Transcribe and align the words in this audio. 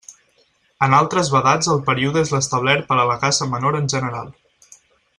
En 0.85 0.95
altres 0.99 1.29
vedats 1.35 1.69
el 1.75 1.83
període 1.91 2.23
és 2.25 2.33
l'establert 2.37 2.89
per 2.93 2.99
a 3.03 3.07
la 3.13 3.19
caça 3.27 3.51
menor 3.55 3.81
en 3.83 3.95
general. 3.97 4.35